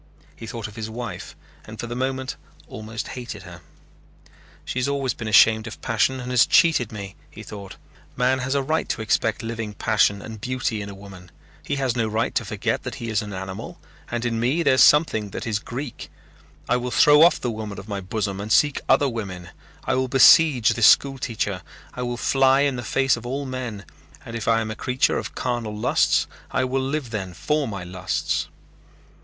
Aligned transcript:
He 0.35 0.47
thought 0.47 0.67
of 0.67 0.75
his 0.75 0.89
wife 0.89 1.35
and 1.65 1.79
for 1.79 1.85
the 1.85 1.95
moment 1.95 2.35
almost 2.67 3.09
hated 3.09 3.43
her. 3.43 3.61
"She 4.65 4.79
has 4.79 4.87
always 4.87 5.13
been 5.13 5.27
ashamed 5.27 5.67
of 5.67 5.79
passion 5.83 6.19
and 6.19 6.31
has 6.31 6.47
cheated 6.47 6.91
me," 6.91 7.15
he 7.29 7.43
thought. 7.43 7.75
"Man 8.15 8.39
has 8.39 8.55
a 8.55 8.63
right 8.63 8.89
to 8.89 9.03
expect 9.03 9.43
living 9.43 9.75
passion 9.75 10.19
and 10.19 10.41
beauty 10.41 10.81
in 10.81 10.89
a 10.89 10.95
woman. 10.95 11.29
He 11.61 11.75
has 11.75 11.95
no 11.95 12.07
right 12.07 12.33
to 12.33 12.43
forget 12.43 12.81
that 12.81 12.95
he 12.95 13.09
is 13.09 13.21
an 13.21 13.31
animal 13.31 13.79
and 14.09 14.25
in 14.25 14.39
me 14.39 14.63
there 14.63 14.73
is 14.73 14.81
something 14.81 15.29
that 15.29 15.45
is 15.45 15.59
Greek. 15.59 16.09
I 16.67 16.77
will 16.77 16.89
throw 16.89 17.21
off 17.21 17.39
the 17.39 17.51
woman 17.51 17.77
of 17.77 17.87
my 17.87 18.01
bosom 18.01 18.41
and 18.41 18.51
seek 18.51 18.81
other 18.89 19.07
women. 19.07 19.49
I 19.83 19.93
will 19.93 20.07
besiege 20.07 20.69
this 20.73 20.87
school 20.87 21.19
teacher. 21.19 21.61
I 21.93 22.01
will 22.01 22.17
fly 22.17 22.61
in 22.61 22.75
the 22.75 22.81
face 22.81 23.15
of 23.17 23.25
all 23.27 23.45
men 23.45 23.85
and 24.25 24.35
if 24.35 24.47
I 24.47 24.61
am 24.61 24.71
a 24.71 24.75
creature 24.75 25.19
of 25.19 25.35
carnal 25.35 25.77
lusts 25.77 26.25
I 26.49 26.63
will 26.63 26.81
live 26.81 27.11
then 27.11 27.35
for 27.35 27.67
my 27.67 27.83
lusts." 27.83 28.47